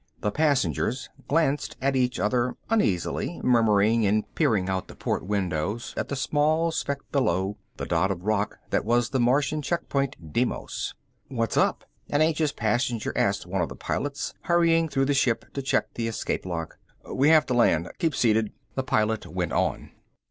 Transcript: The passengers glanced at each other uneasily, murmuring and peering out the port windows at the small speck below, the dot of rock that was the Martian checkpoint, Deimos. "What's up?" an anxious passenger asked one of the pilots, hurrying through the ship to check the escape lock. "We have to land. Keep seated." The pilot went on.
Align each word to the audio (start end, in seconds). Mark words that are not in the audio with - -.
The 0.21 0.31
passengers 0.31 1.09
glanced 1.27 1.77
at 1.79 1.95
each 1.95 2.19
other 2.19 2.57
uneasily, 2.71 3.39
murmuring 3.43 4.03
and 4.03 4.23
peering 4.33 4.67
out 4.67 4.87
the 4.87 4.95
port 4.95 5.27
windows 5.27 5.93
at 5.95 6.07
the 6.09 6.15
small 6.15 6.71
speck 6.71 6.97
below, 7.11 7.57
the 7.77 7.85
dot 7.85 8.09
of 8.09 8.23
rock 8.23 8.57
that 8.71 8.83
was 8.83 9.11
the 9.11 9.19
Martian 9.19 9.61
checkpoint, 9.61 10.33
Deimos. 10.33 10.95
"What's 11.27 11.55
up?" 11.55 11.85
an 12.09 12.19
anxious 12.21 12.51
passenger 12.51 13.13
asked 13.15 13.45
one 13.45 13.61
of 13.61 13.69
the 13.69 13.75
pilots, 13.75 14.33
hurrying 14.45 14.89
through 14.89 15.05
the 15.05 15.13
ship 15.13 15.45
to 15.53 15.61
check 15.61 15.93
the 15.93 16.07
escape 16.07 16.47
lock. 16.47 16.79
"We 17.07 17.29
have 17.29 17.45
to 17.45 17.53
land. 17.53 17.87
Keep 17.99 18.15
seated." 18.15 18.51
The 18.73 18.81
pilot 18.83 19.27
went 19.27 19.53
on. 19.53 19.91